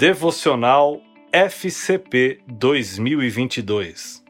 Devocional 0.00 1.02
FCP 1.30 2.40
2022 2.48 4.24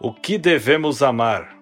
O 0.00 0.12
que 0.12 0.36
devemos 0.36 1.00
amar? 1.00 1.56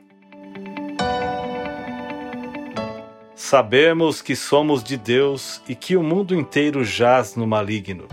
Sabemos 3.35 4.22
que 4.22 4.35
somos 4.35 4.83
de 4.83 4.97
Deus 4.97 5.61
e 5.69 5.74
que 5.74 5.94
o 5.94 6.03
mundo 6.03 6.35
inteiro 6.35 6.83
jaz 6.83 7.37
no 7.37 7.47
maligno. 7.47 8.08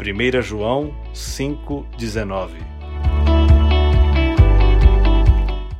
1 0.00 0.42
João 0.42 0.94
5,19 1.12 2.50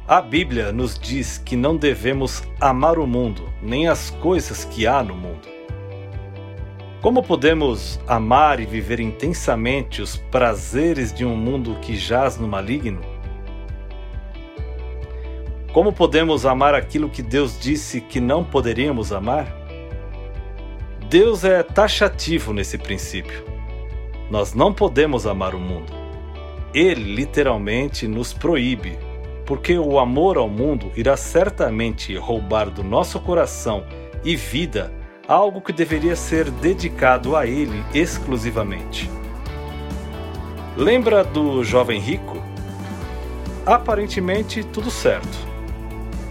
A 0.08 0.20
Bíblia 0.20 0.72
nos 0.72 0.98
diz 0.98 1.38
que 1.38 1.54
não 1.54 1.76
devemos 1.76 2.42
amar 2.60 2.98
o 2.98 3.06
mundo, 3.06 3.48
nem 3.62 3.86
as 3.86 4.10
coisas 4.10 4.64
que 4.64 4.84
há 4.84 5.00
no 5.00 5.14
mundo. 5.14 5.55
Como 7.02 7.22
podemos 7.22 8.00
amar 8.06 8.58
e 8.58 8.64
viver 8.64 9.00
intensamente 9.00 10.00
os 10.00 10.16
prazeres 10.16 11.12
de 11.12 11.24
um 11.24 11.36
mundo 11.36 11.76
que 11.80 11.94
jaz 11.94 12.38
no 12.38 12.48
maligno? 12.48 13.00
Como 15.72 15.92
podemos 15.92 16.46
amar 16.46 16.74
aquilo 16.74 17.10
que 17.10 17.22
Deus 17.22 17.60
disse 17.60 18.00
que 18.00 18.18
não 18.18 18.42
poderíamos 18.42 19.12
amar? 19.12 19.46
Deus 21.08 21.44
é 21.44 21.62
taxativo 21.62 22.52
nesse 22.54 22.78
princípio. 22.78 23.44
Nós 24.30 24.54
não 24.54 24.72
podemos 24.72 25.26
amar 25.26 25.54
o 25.54 25.60
mundo. 25.60 25.92
Ele 26.72 27.14
literalmente 27.14 28.08
nos 28.08 28.32
proíbe, 28.32 28.98
porque 29.44 29.78
o 29.78 29.98
amor 29.98 30.38
ao 30.38 30.48
mundo 30.48 30.90
irá 30.96 31.16
certamente 31.16 32.16
roubar 32.16 32.70
do 32.70 32.82
nosso 32.82 33.20
coração 33.20 33.84
e 34.24 34.34
vida 34.34 34.90
algo 35.28 35.60
que 35.60 35.72
deveria 35.72 36.14
ser 36.14 36.50
dedicado 36.50 37.36
a 37.36 37.46
ele 37.46 37.84
exclusivamente. 37.92 39.10
Lembra 40.76 41.24
do 41.24 41.64
jovem 41.64 42.00
rico? 42.00 42.42
Aparentemente 43.64 44.62
tudo 44.62 44.90
certo. 44.90 45.38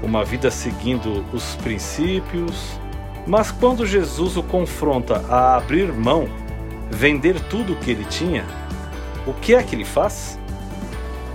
Uma 0.02 0.24
vida 0.24 0.50
seguindo 0.52 1.26
os 1.34 1.56
princípios, 1.56 2.80
mas 3.28 3.52
quando 3.52 3.86
Jesus 3.86 4.38
o 4.38 4.44
confronta 4.44 5.26
a 5.30 5.56
abrir 5.58 5.92
mão, 5.92 6.28
vender 6.90 7.40
tudo 7.40 7.74
o 7.74 7.76
que 7.76 7.92
ele 7.92 8.06
tinha, 8.06 8.46
o 9.26 9.34
que 9.34 9.56
é 9.56 9.64
que 9.64 9.76
ele 9.76 9.86
faz? 9.86 10.40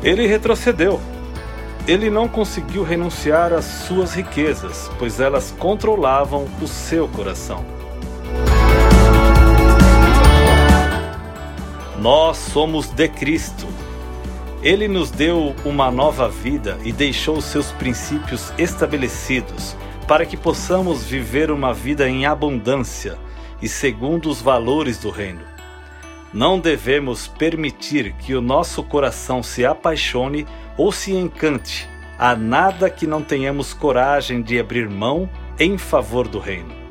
Ele 0.02 0.26
retrocedeu 0.26 1.00
ele 1.86 2.10
não 2.10 2.28
conseguiu 2.28 2.82
renunciar 2.82 3.52
às 3.52 3.64
suas 3.64 4.14
riquezas, 4.14 4.90
pois 4.98 5.20
elas 5.20 5.54
controlavam 5.58 6.46
o 6.60 6.66
seu 6.66 7.08
coração. 7.08 7.64
Nós 12.00 12.38
somos 12.38 12.88
de 12.88 13.08
Cristo. 13.08 13.66
Ele 14.62 14.88
nos 14.88 15.10
deu 15.10 15.54
uma 15.64 15.90
nova 15.90 16.28
vida 16.28 16.78
e 16.84 16.92
deixou 16.92 17.40
seus 17.40 17.72
princípios 17.72 18.52
estabelecidos 18.58 19.76
para 20.06 20.26
que 20.26 20.36
possamos 20.36 21.04
viver 21.04 21.50
uma 21.50 21.72
vida 21.72 22.08
em 22.08 22.26
abundância 22.26 23.18
e 23.62 23.68
segundo 23.68 24.28
os 24.28 24.42
valores 24.42 24.98
do 24.98 25.10
Reino. 25.10 25.40
Não 26.32 26.60
devemos 26.60 27.26
permitir 27.26 28.12
que 28.12 28.34
o 28.34 28.40
nosso 28.40 28.82
coração 28.82 29.42
se 29.42 29.64
apaixone 29.64 30.46
ou 30.76 30.92
se 30.92 31.12
encante 31.12 31.88
a 32.18 32.36
nada 32.36 32.88
que 32.88 33.06
não 33.06 33.22
tenhamos 33.22 33.72
coragem 33.72 34.42
de 34.42 34.58
abrir 34.58 34.88
mão 34.88 35.28
em 35.58 35.76
favor 35.78 36.28
do 36.28 36.38
Reino. 36.38 36.89